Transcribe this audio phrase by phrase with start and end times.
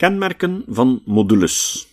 [0.00, 1.86] Kenmerken van modules.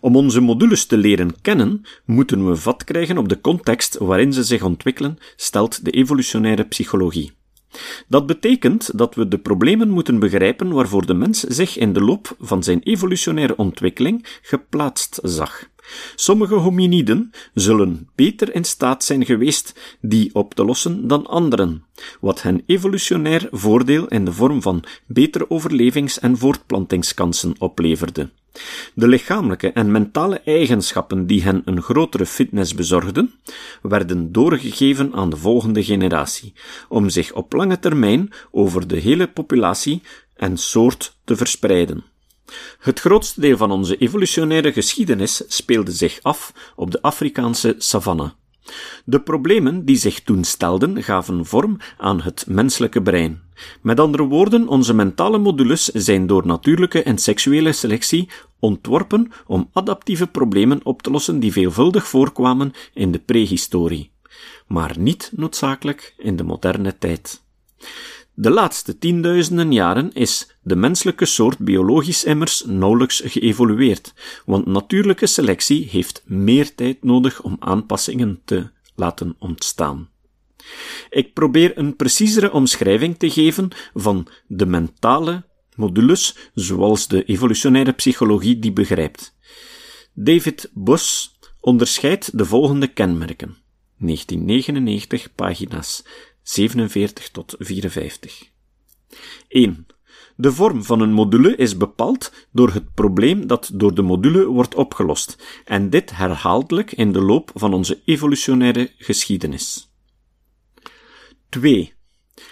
[0.00, 4.44] Om onze modules te leren kennen, moeten we vat krijgen op de context waarin ze
[4.44, 7.32] zich ontwikkelen, stelt de evolutionaire psychologie.
[8.08, 12.36] Dat betekent dat we de problemen moeten begrijpen waarvoor de mens zich in de loop
[12.40, 15.68] van zijn evolutionaire ontwikkeling geplaatst zag.
[16.14, 21.84] Sommige hominiden zullen beter in staat zijn geweest die op te lossen dan anderen,
[22.20, 28.30] wat hen evolutionair voordeel in de vorm van betere overlevings- en voortplantingskansen opleverde.
[28.94, 33.34] De lichamelijke en mentale eigenschappen die hen een grotere fitness bezorgden,
[33.82, 36.52] werden doorgegeven aan de volgende generatie,
[36.88, 40.02] om zich op lange termijn over de hele populatie
[40.34, 42.04] en soort te verspreiden.
[42.78, 48.34] Het grootste deel van onze evolutionaire geschiedenis speelde zich af op de Afrikaanse savanne.
[49.04, 53.42] De problemen die zich toen stelden gaven vorm aan het menselijke brein.
[53.82, 60.26] Met andere woorden, onze mentale modules zijn door natuurlijke en seksuele selectie ontworpen om adaptieve
[60.26, 64.10] problemen op te lossen die veelvuldig voorkwamen in de prehistorie,
[64.66, 67.42] maar niet noodzakelijk in de moderne tijd.
[68.40, 74.14] De laatste tienduizenden jaren is de menselijke soort biologisch immers nauwelijks geëvolueerd,
[74.46, 80.08] want natuurlijke selectie heeft meer tijd nodig om aanpassingen te laten ontstaan.
[81.10, 88.58] Ik probeer een preciezere omschrijving te geven van de mentale modules zoals de evolutionaire psychologie
[88.58, 89.36] die begrijpt.
[90.12, 93.56] David Bos onderscheidt de volgende kenmerken.
[93.96, 96.04] 1999, pagina's
[96.48, 98.50] 47 tot 54.
[99.48, 99.86] 1.
[100.36, 104.74] De vorm van een module is bepaald door het probleem dat door de module wordt
[104.74, 109.92] opgelost, en dit herhaaldelijk in de loop van onze evolutionaire geschiedenis.
[111.48, 111.94] 2.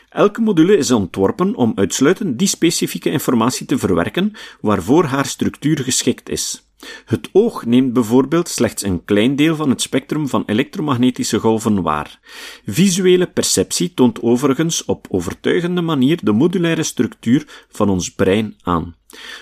[0.09, 6.29] Elke module is ontworpen om uitsluitend die specifieke informatie te verwerken waarvoor haar structuur geschikt
[6.29, 6.66] is.
[7.05, 12.21] Het oog neemt bijvoorbeeld slechts een klein deel van het spectrum van elektromagnetische golven waar.
[12.67, 18.95] Visuele perceptie toont overigens op overtuigende manier de modulaire structuur van ons brein aan.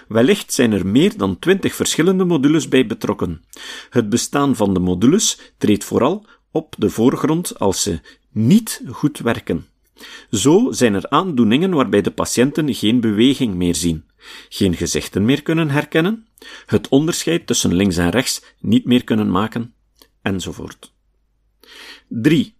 [0.08, 3.44] Wellicht zijn er meer dan twintig verschillende modules bij betrokken.
[3.90, 8.00] Het bestaan van de modules treedt vooral op de voorgrond als ze
[8.32, 9.66] niet goed werken.
[10.30, 14.04] Zo zijn er aandoeningen waarbij de patiënten geen beweging meer zien,
[14.48, 16.26] geen gezichten meer kunnen herkennen,
[16.66, 19.74] het onderscheid tussen links en rechts niet meer kunnen maken,
[20.22, 20.92] enzovoort.
[22.08, 22.54] 3.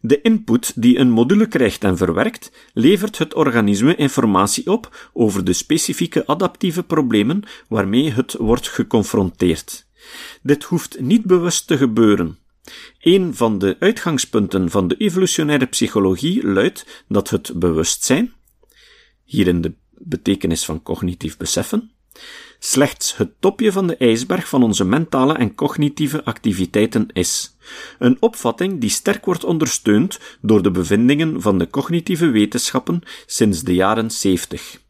[0.00, 5.52] De input die een module krijgt en verwerkt, levert het organisme informatie op over de
[5.52, 9.86] specifieke adaptieve problemen waarmee het wordt geconfronteerd.
[10.42, 12.38] Dit hoeft niet bewust te gebeuren.
[13.00, 18.32] Een van de uitgangspunten van de evolutionaire psychologie luidt dat het bewustzijn,
[19.24, 21.90] hier in de betekenis van cognitief beseffen,
[22.58, 27.56] slechts het topje van de ijsberg van onze mentale en cognitieve activiteiten is.
[27.98, 33.74] Een opvatting die sterk wordt ondersteund door de bevindingen van de cognitieve wetenschappen sinds de
[33.74, 34.82] jaren 70.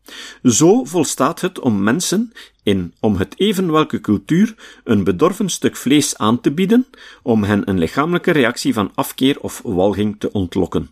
[0.42, 2.32] Zo volstaat het om mensen
[2.62, 6.86] in om het even welke cultuur een bedorven stuk vlees aan te bieden,
[7.22, 10.90] om hen een lichamelijke reactie van afkeer of walging te ontlokken.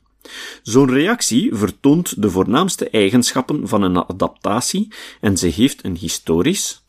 [0.63, 6.85] Zo'n reactie vertoont de voornaamste eigenschappen van een adaptatie en ze heeft een historisch,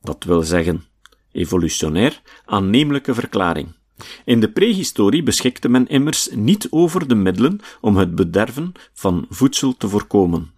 [0.00, 0.84] dat wil zeggen
[1.32, 3.74] evolutionair, aannemelijke verklaring.
[4.24, 9.76] In de prehistorie beschikte men immers niet over de middelen om het bederven van voedsel
[9.76, 10.54] te voorkomen.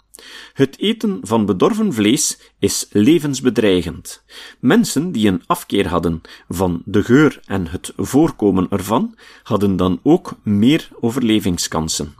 [0.52, 4.24] Het eten van bedorven vlees is levensbedreigend.
[4.60, 10.34] Mensen die een afkeer hadden van de geur en het voorkomen ervan, hadden dan ook
[10.42, 12.14] meer overlevingskansen.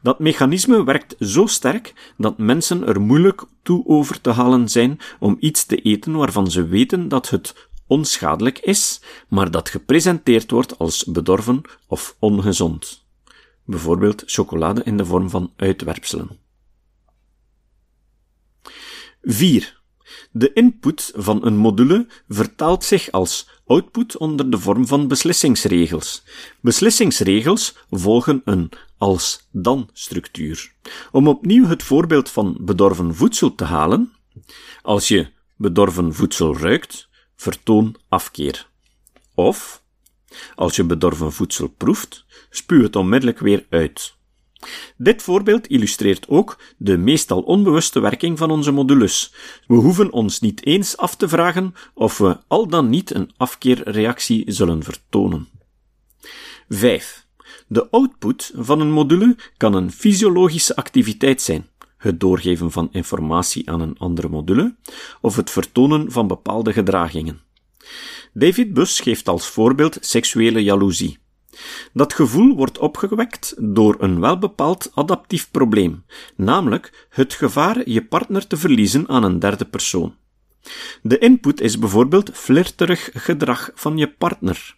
[0.00, 5.36] Dat mechanisme werkt zo sterk dat mensen er moeilijk toe over te halen zijn om
[5.40, 11.04] iets te eten waarvan ze weten dat het onschadelijk is, maar dat gepresenteerd wordt als
[11.04, 13.04] bedorven of ongezond.
[13.64, 16.46] Bijvoorbeeld chocolade in de vorm van uitwerpselen.
[19.22, 19.76] 4.
[20.30, 26.22] De input van een module vertaalt zich als output onder de vorm van beslissingsregels.
[26.60, 30.72] Beslissingsregels volgen een als-dan structuur.
[31.12, 34.12] Om opnieuw het voorbeeld van bedorven voedsel te halen,
[34.82, 38.68] als je bedorven voedsel ruikt, vertoon afkeer.
[39.34, 39.82] Of,
[40.54, 44.16] als je bedorven voedsel proeft, spuw het onmiddellijk weer uit.
[44.96, 49.34] Dit voorbeeld illustreert ook de meestal onbewuste werking van onze modules.
[49.66, 54.52] We hoeven ons niet eens af te vragen of we al dan niet een afkeerreactie
[54.52, 55.48] zullen vertonen.
[56.68, 57.26] 5.
[57.66, 61.66] De output van een module kan een fysiologische activiteit zijn,
[61.96, 64.74] het doorgeven van informatie aan een andere module,
[65.20, 67.40] of het vertonen van bepaalde gedragingen.
[68.32, 71.18] David Bus geeft als voorbeeld seksuele jaloezie.
[71.92, 76.04] Dat gevoel wordt opgewekt door een welbepaald adaptief probleem,
[76.36, 80.14] namelijk het gevaar je partner te verliezen aan een derde persoon.
[81.02, 84.76] De input is bijvoorbeeld flirterig gedrag van je partner.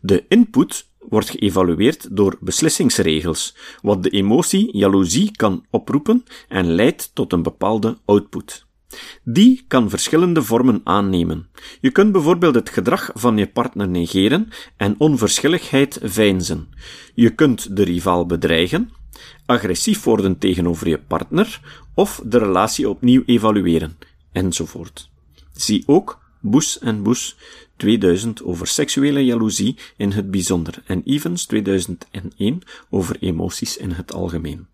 [0.00, 7.32] De input wordt geëvalueerd door beslissingsregels, wat de emotie jaloezie kan oproepen en leidt tot
[7.32, 8.65] een bepaalde output.
[9.24, 11.48] Die kan verschillende vormen aannemen.
[11.80, 16.68] Je kunt bijvoorbeeld het gedrag van je partner negeren en onverschilligheid veinzen.
[17.14, 18.90] Je kunt de rivaal bedreigen,
[19.46, 21.60] agressief worden tegenover je partner
[21.94, 23.98] of de relatie opnieuw evalueren,
[24.32, 25.10] enzovoort.
[25.52, 27.32] Zie ook Bush en Bush
[27.76, 34.66] 2000 over seksuele jaloezie in het bijzonder en Evans 2001 over emoties in het algemeen.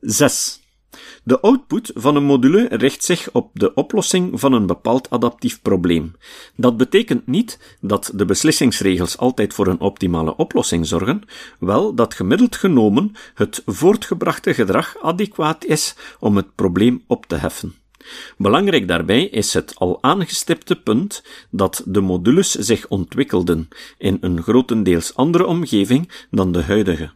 [0.00, 0.60] 6.
[1.28, 6.14] De output van een module richt zich op de oplossing van een bepaald adaptief probleem.
[6.56, 11.22] Dat betekent niet dat de beslissingsregels altijd voor een optimale oplossing zorgen,
[11.58, 17.74] wel dat gemiddeld genomen het voortgebrachte gedrag adequaat is om het probleem op te heffen.
[18.36, 25.14] Belangrijk daarbij is het al aangestipte punt dat de modules zich ontwikkelden in een grotendeels
[25.14, 27.10] andere omgeving dan de huidige.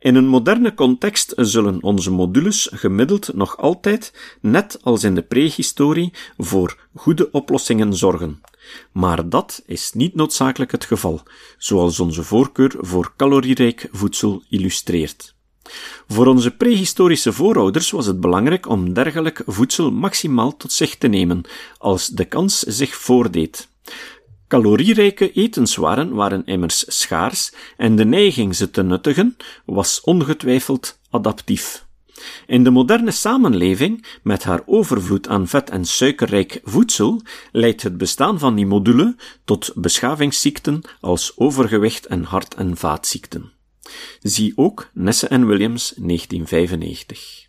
[0.00, 6.12] In een moderne context zullen onze modules gemiddeld nog altijd, net als in de prehistorie,
[6.38, 8.40] voor goede oplossingen zorgen.
[8.92, 11.22] Maar dat is niet noodzakelijk het geval,
[11.58, 15.34] zoals onze voorkeur voor calorierijk voedsel illustreert.
[16.08, 21.42] Voor onze prehistorische voorouders was het belangrijk om dergelijk voedsel maximaal tot zich te nemen,
[21.78, 23.69] als de kans zich voordeed.
[24.50, 31.86] Calorierijke etenswaren waren immers schaars en de neiging ze te nuttigen was ongetwijfeld adaptief.
[32.46, 38.38] In de moderne samenleving, met haar overvloed aan vet en suikerrijk voedsel, leidt het bestaan
[38.38, 43.52] van die module tot beschavingsziekten als overgewicht en hart- en vaatziekten.
[44.20, 47.39] Zie ook Nesse en Williams 1995.